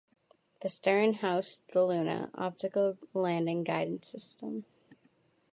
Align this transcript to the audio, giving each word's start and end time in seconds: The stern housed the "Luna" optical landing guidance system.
The 0.61 0.69
stern 0.69 1.13
housed 1.13 1.61
the 1.73 1.85
"Luna" 1.85 2.31
optical 2.33 2.97
landing 3.13 3.63
guidance 3.63 4.07
system. 4.07 4.65